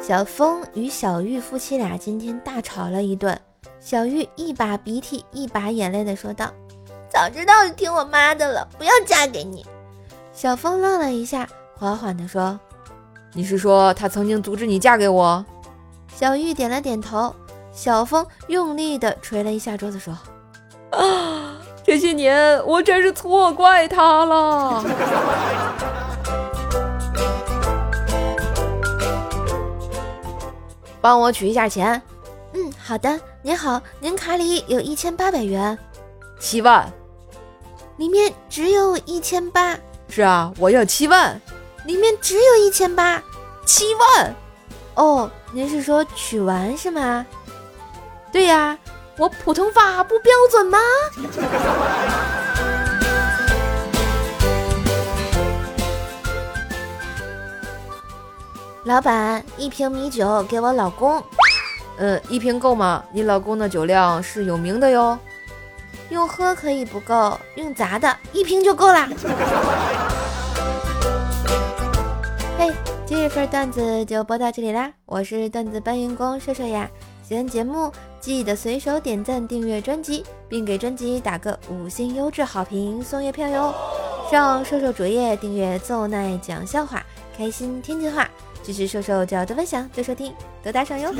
[0.00, 3.38] 小峰与小玉夫妻俩今天大吵了一顿。
[3.78, 6.50] 小玉一把鼻涕一把眼泪的说道
[7.08, 9.64] ：“早知道就听我妈的了，不要嫁给你。”
[10.32, 12.58] 小峰愣了一下，缓缓的说
[13.34, 15.44] ：“你是说他曾经阻止你嫁给我？”
[16.14, 17.34] 小玉点了点头。
[17.70, 20.12] 小峰用力的捶了一下桌子，说
[20.90, 24.84] ：“啊，这些年我真是错怪他了。”
[31.08, 32.02] 帮我取一下钱。
[32.52, 33.18] 嗯，好的。
[33.40, 35.78] 您好，您卡里有一千八百元。
[36.38, 36.86] 七万。
[37.96, 39.74] 里面只有一千八。
[40.10, 41.40] 是啊，我要七万。
[41.86, 43.22] 里面只有一千八。
[43.64, 44.36] 七万。
[44.96, 47.24] 哦，您是说取完是吗？
[48.30, 48.78] 对呀，
[49.16, 50.78] 我普通话不标准吗？
[58.88, 61.22] 老板，一瓶米酒给我老公。
[61.98, 63.04] 呃，一瓶够吗？
[63.12, 65.18] 你老公的酒量是有名的哟。
[66.08, 69.06] 用喝可以不够，用砸的一瓶就够啦。
[72.56, 72.72] 嘿，
[73.04, 76.88] 今日份段子就播到这里啦，我是段子搬运工射射呀。
[77.22, 83.74] 喜欢节目记得随手点赞、订阅专辑，并给专辑打个五星优质好评，送月票哟。
[84.30, 87.04] 上瘦瘦主页订阅奏奈讲笑话，
[87.36, 88.26] 开心天津话。
[88.68, 91.10] 支持瘦瘦就要多分享，多收听，多打赏哟。